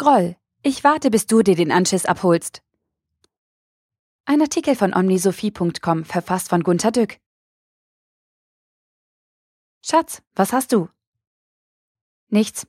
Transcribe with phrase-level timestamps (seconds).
[0.00, 0.34] Groll.
[0.62, 2.62] Ich warte, bis du dir den Anschiss abholst.
[4.24, 7.20] Ein Artikel von omnisophie.com, verfasst von Gunter Dück.
[9.82, 10.88] Schatz, was hast du?
[12.28, 12.66] Nichts.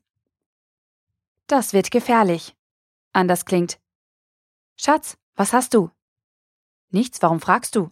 [1.48, 2.54] Das wird gefährlich.
[3.14, 3.80] Anders klingt.
[4.76, 5.90] Schatz, was hast du?
[6.90, 7.92] Nichts, warum fragst du?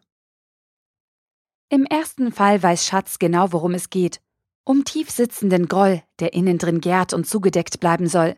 [1.69, 4.21] Im ersten Fall weiß Schatz genau, worum es geht.
[4.65, 8.35] Um tief sitzenden Groll, der innen drin gärt und zugedeckt bleiben soll.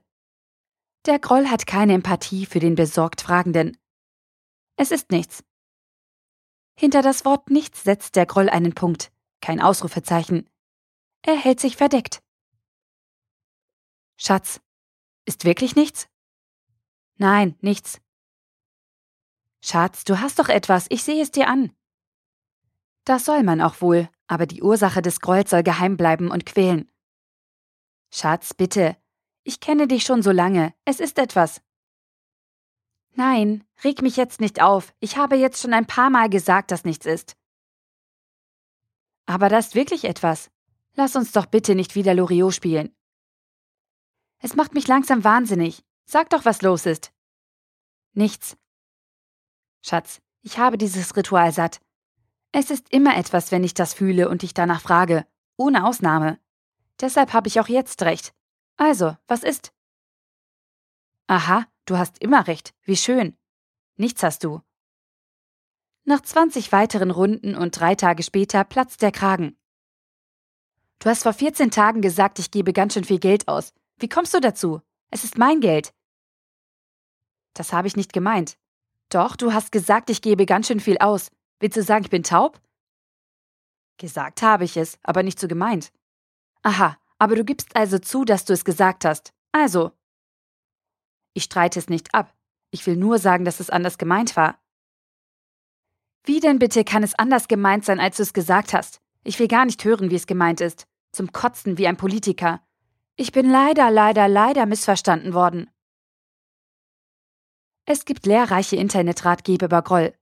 [1.06, 3.76] Der Groll hat keine Empathie für den besorgt Fragenden.
[4.76, 5.44] Es ist nichts.
[6.78, 10.48] Hinter das Wort nichts setzt der Groll einen Punkt, kein Ausrufezeichen.
[11.24, 12.22] Er hält sich verdeckt.
[14.18, 14.62] Schatz,
[15.26, 16.08] ist wirklich nichts?
[17.18, 18.00] Nein, nichts.
[19.64, 21.76] Schatz, du hast doch etwas, ich sehe es dir an.
[23.06, 26.92] Das soll man auch wohl, aber die Ursache des Grolls soll geheim bleiben und quälen.
[28.12, 29.01] Schatz, bitte,
[29.44, 30.74] ich kenne dich schon so lange.
[30.86, 31.62] Es ist etwas.
[33.14, 34.94] Nein, reg mich jetzt nicht auf.
[35.00, 37.36] Ich habe jetzt schon ein paar Mal gesagt, dass nichts ist.
[39.26, 40.50] Aber da ist wirklich etwas.
[40.94, 42.96] Lass uns doch bitte nicht wieder Loriot spielen.
[44.40, 45.84] Es macht mich langsam wahnsinnig.
[46.06, 47.12] Sag doch, was los ist.
[48.14, 48.58] Nichts.
[49.82, 51.80] Schatz, ich habe dieses Ritual satt.
[52.52, 55.26] Es ist immer etwas, wenn ich das fühle und dich danach frage.
[55.58, 56.40] Ohne Ausnahme.
[57.00, 58.34] Deshalb habe ich auch jetzt recht.
[58.84, 59.72] Also, was ist?
[61.28, 62.74] Aha, du hast immer recht.
[62.82, 63.38] Wie schön.
[63.96, 64.64] Nichts hast du.
[66.04, 69.56] Nach 20 weiteren Runden und drei Tage später platzt der Kragen.
[70.98, 73.72] Du hast vor 14 Tagen gesagt, ich gebe ganz schön viel Geld aus.
[73.98, 74.82] Wie kommst du dazu?
[75.12, 75.94] Es ist mein Geld.
[77.54, 78.58] Das habe ich nicht gemeint.
[79.10, 81.30] Doch, du hast gesagt, ich gebe ganz schön viel aus.
[81.60, 82.60] Willst du sagen, ich bin taub?
[83.98, 85.94] Gesagt habe ich es, aber nicht so gemeint.
[86.64, 89.32] Aha, aber du gibst also zu, dass du es gesagt hast.
[89.52, 89.92] Also.
[91.36, 92.34] Ich streite es nicht ab.
[92.72, 94.60] Ich will nur sagen, dass es anders gemeint war.
[96.24, 99.02] Wie denn bitte kann es anders gemeint sein, als du es gesagt hast?
[99.24, 100.88] Ich will gar nicht hören, wie es gemeint ist.
[101.12, 102.60] Zum Kotzen wie ein Politiker.
[103.18, 105.70] Ich bin leider, leider, leider missverstanden worden.
[107.86, 110.16] Es gibt lehrreiche Internetratgeber über Groll.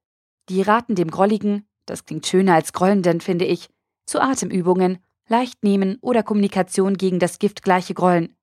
[0.49, 3.69] Die raten dem Grolligen, das klingt schöner als Grollenden, finde ich,
[4.05, 8.35] zu Atemübungen Leichtnehmen oder Kommunikation gegen das Gift gleiche Grollen.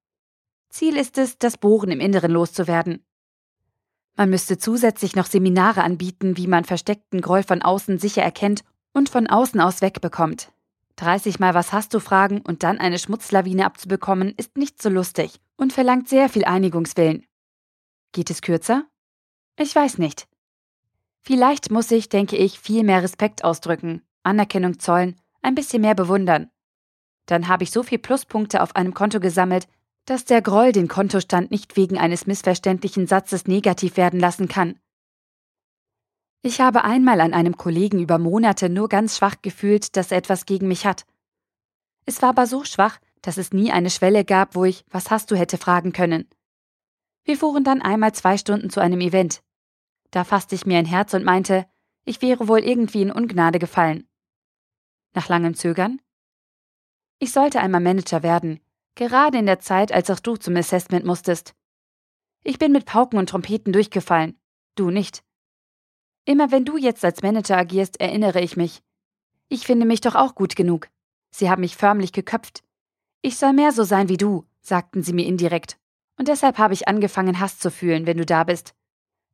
[0.71, 3.05] Ziel ist es, das Bohren im Inneren loszuwerden.
[4.17, 9.09] Man müsste zusätzlich noch Seminare anbieten, wie man versteckten Groll von außen sicher erkennt und
[9.09, 10.53] von außen aus wegbekommt.
[10.97, 15.41] 30 Mal was hast du fragen und dann eine Schmutzlawine abzubekommen, ist nicht so lustig
[15.57, 17.27] und verlangt sehr viel Einigungswillen.
[18.13, 18.87] Geht es kürzer?
[19.59, 20.27] Ich weiß nicht.
[21.21, 26.51] Vielleicht muss ich, denke ich, viel mehr Respekt ausdrücken, Anerkennung zollen, ein bisschen mehr bewundern.
[27.27, 29.69] Dann habe ich so viel Pluspunkte auf einem Konto gesammelt,
[30.07, 34.79] dass der Groll den Kontostand nicht wegen eines missverständlichen Satzes negativ werden lassen kann.
[36.43, 40.47] Ich habe einmal an einem Kollegen über Monate nur ganz schwach gefühlt, dass er etwas
[40.47, 41.05] gegen mich hat.
[42.05, 45.33] Es war aber so schwach, dass es nie eine Schwelle gab, wo ich Was hast
[45.33, 46.29] du hätte fragen können.
[47.25, 49.43] Wir fuhren dann einmal zwei Stunden zu einem Event.
[50.13, 51.67] Da fasste ich mir ein Herz und meinte,
[52.05, 54.07] ich wäre wohl irgendwie in Ungnade gefallen.
[55.15, 56.01] Nach langem Zögern
[57.19, 58.61] ich sollte einmal Manager werden,
[58.95, 61.55] gerade in der Zeit, als auch du zum Assessment musstest.
[62.43, 64.39] Ich bin mit Pauken und Trompeten durchgefallen,
[64.75, 65.23] du nicht.
[66.25, 68.83] Immer wenn du jetzt als Manager agierst, erinnere ich mich.
[69.49, 70.89] Ich finde mich doch auch gut genug.
[71.31, 72.65] Sie haben mich förmlich geköpft.
[73.23, 75.79] Ich soll mehr so sein wie du, sagten sie mir indirekt.
[76.19, 78.75] Und deshalb habe ich angefangen, Hass zu fühlen, wenn du da bist.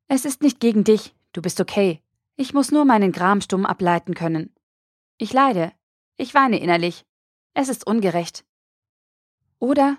[0.08, 2.00] Es ist nicht gegen dich, du bist okay.
[2.36, 4.54] Ich muss nur meinen Gram stumm ableiten können.
[5.18, 5.72] Ich leide.
[6.16, 7.04] Ich weine innerlich.
[7.54, 8.44] Es ist ungerecht.
[9.58, 9.98] Oder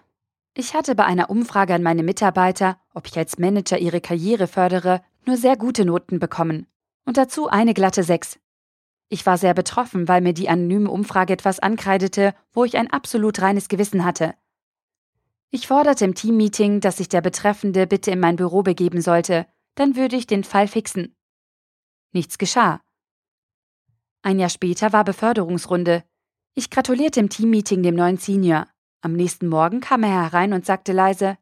[0.55, 5.01] ich hatte bei einer Umfrage an meine Mitarbeiter, ob ich als Manager ihre Karriere fördere,
[5.25, 6.67] nur sehr gute Noten bekommen.
[7.05, 8.39] Und dazu eine glatte Sechs.
[9.09, 13.41] Ich war sehr betroffen, weil mir die anonyme Umfrage etwas ankreidete, wo ich ein absolut
[13.41, 14.35] reines Gewissen hatte.
[15.49, 19.45] Ich forderte im Teammeeting, dass sich der Betreffende bitte in mein Büro begeben sollte,
[19.75, 21.15] dann würde ich den Fall fixen.
[22.11, 22.81] Nichts geschah.
[24.23, 26.03] Ein Jahr später war Beförderungsrunde.
[26.55, 28.67] Ich gratulierte im Teammeeting dem neuen Senior.
[29.01, 31.35] Am nächsten Morgen kam er herein und sagte leise,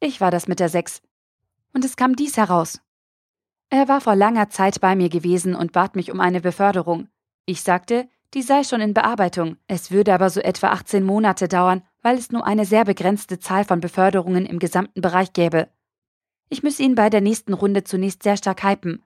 [0.00, 1.02] ich war das mit der Sechs.
[1.74, 2.80] Und es kam dies heraus.
[3.68, 7.08] Er war vor langer Zeit bei mir gewesen und bat mich um eine Beförderung.
[7.44, 11.82] Ich sagte, die sei schon in Bearbeitung, es würde aber so etwa 18 Monate dauern,
[12.00, 15.68] weil es nur eine sehr begrenzte Zahl von Beförderungen im gesamten Bereich gäbe.
[16.48, 19.02] Ich müsse ihn bei der nächsten Runde zunächst sehr stark hypen.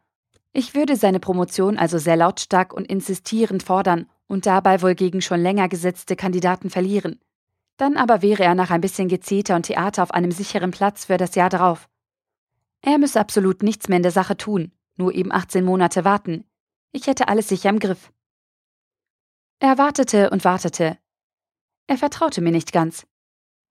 [0.52, 5.40] Ich würde seine Promotion also sehr lautstark und insistierend fordern und dabei wohl gegen schon
[5.40, 7.20] länger gesetzte Kandidaten verlieren.
[7.76, 11.16] Dann aber wäre er nach ein bisschen Gezeter und Theater auf einem sicheren Platz für
[11.16, 11.88] das Jahr darauf.
[12.82, 16.44] Er müsse absolut nichts mehr in der Sache tun, nur eben 18 Monate warten.
[16.92, 18.12] Ich hätte alles sicher im Griff.
[19.60, 20.98] Er wartete und wartete.
[21.86, 23.06] Er vertraute mir nicht ganz.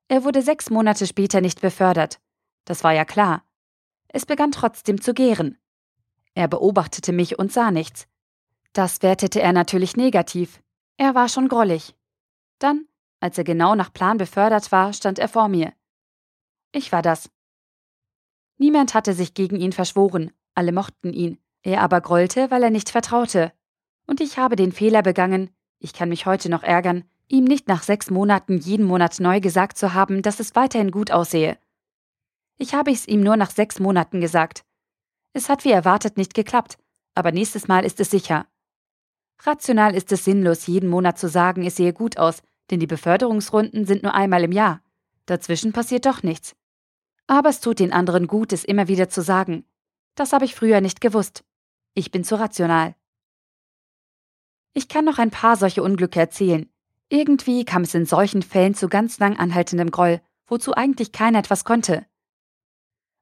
[0.09, 2.19] Er wurde sechs Monate später nicht befördert.
[2.65, 3.44] Das war ja klar.
[4.07, 5.57] Es begann trotzdem zu gären.
[6.33, 8.07] Er beobachtete mich und sah nichts.
[8.77, 10.62] Das wertete er natürlich negativ.
[10.97, 11.95] Er war schon grollig.
[12.59, 12.85] Dann,
[13.19, 15.74] als er genau nach Plan befördert war, stand er vor mir.
[16.71, 17.31] Ich war das.
[18.59, 22.91] Niemand hatte sich gegen ihn verschworen, alle mochten ihn, er aber grollte, weil er nicht
[22.91, 23.51] vertraute.
[24.06, 25.50] Und ich habe den Fehler begangen,
[25.80, 29.80] ich kann mich heute noch ärgern, ihm nicht nach sechs Monaten jeden Monat neu gesagt
[29.80, 31.57] zu haben, dass es weiterhin gut aussehe.
[32.59, 34.65] Ich habe es ihm nur nach sechs Monaten gesagt.
[35.33, 36.77] Es hat wie erwartet nicht geklappt,
[37.15, 38.45] aber nächstes Mal ist es sicher.
[39.39, 43.85] Rational ist es sinnlos, jeden Monat zu sagen, es sehe gut aus, denn die Beförderungsrunden
[43.85, 44.81] sind nur einmal im Jahr.
[45.25, 46.55] Dazwischen passiert doch nichts.
[47.27, 49.65] Aber es tut den anderen gut, es immer wieder zu sagen.
[50.15, 51.43] Das habe ich früher nicht gewusst.
[51.93, 52.95] Ich bin zu rational.
[54.73, 56.69] Ich kann noch ein paar solche Unglücke erzählen.
[57.09, 61.63] Irgendwie kam es in solchen Fällen zu ganz lang anhaltendem Groll, wozu eigentlich keiner etwas
[61.63, 62.05] konnte.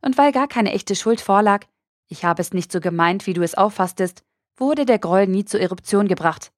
[0.02, 1.66] Und weil gar keine echte Schuld vorlag,
[2.08, 4.24] ich habe es nicht so gemeint, wie du es auffasstest,
[4.58, 6.52] wurde der Groll nie zur Eruption gebracht.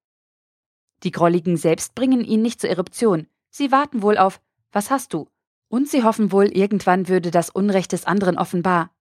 [1.04, 3.28] Die Grolligen selbst bringen ihn nicht zur Eruption.
[3.50, 4.42] Sie warten wohl auf,
[4.72, 5.30] was hast du?
[5.70, 8.92] Und sie hoffen wohl, irgendwann würde das Unrecht des anderen offenbar.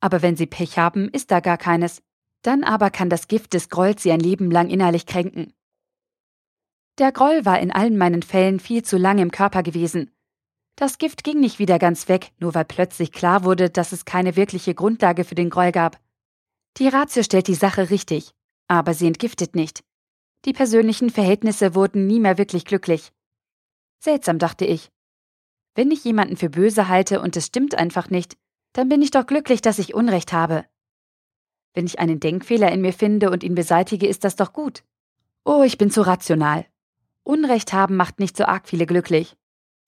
[0.00, 2.02] Aber wenn sie Pech haben, ist da gar keines.
[2.42, 5.52] Dann aber kann das Gift des Grolls sie ein Leben lang innerlich kränken.
[6.98, 10.10] Der Groll war in allen meinen Fällen viel zu lange im Körper gewesen.
[10.76, 14.36] Das Gift ging nicht wieder ganz weg, nur weil plötzlich klar wurde, dass es keine
[14.36, 16.00] wirkliche Grundlage für den Groll gab.
[16.76, 18.32] Die Ratio stellt die Sache richtig,
[18.68, 19.82] aber sie entgiftet nicht.
[20.44, 23.12] Die persönlichen Verhältnisse wurden nie mehr wirklich glücklich.
[23.98, 24.90] Seltsam, dachte ich.
[25.74, 28.36] Wenn ich jemanden für böse halte und es stimmt einfach nicht,
[28.72, 30.64] dann bin ich doch glücklich, dass ich Unrecht habe.
[31.74, 34.84] Wenn ich einen Denkfehler in mir finde und ihn beseitige, ist das doch gut.
[35.44, 36.66] Oh, ich bin zu rational.
[37.24, 39.36] Unrecht haben macht nicht so arg viele glücklich.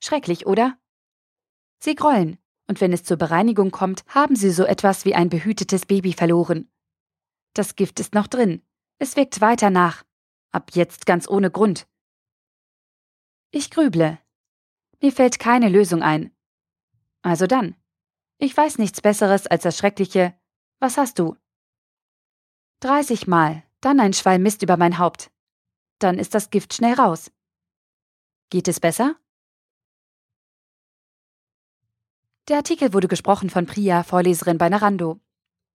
[0.03, 0.79] Schrecklich, oder?
[1.79, 5.87] Sie grollen, und wenn es zur Bereinigung kommt, haben sie so etwas wie ein behütetes
[5.87, 6.71] Baby verloren.
[7.55, 8.63] Das Gift ist noch drin.
[9.03, 10.05] Es wirkt weiter nach.
[10.53, 11.89] Ab jetzt ganz ohne Grund.
[13.51, 14.19] Ich grüble,
[15.01, 16.37] mir fällt keine Lösung ein.
[17.23, 17.77] Also dann.
[18.37, 20.39] Ich weiß nichts Besseres als das Schreckliche.
[20.81, 21.35] Was hast du?
[22.81, 25.31] 30 Mal, dann ein Schwall Mist über mein Haupt.
[25.99, 27.33] Dann ist das Gift schnell raus.
[28.51, 29.17] Geht es besser?
[32.49, 35.21] Der Artikel wurde gesprochen von Priya, Vorleserin bei Narando.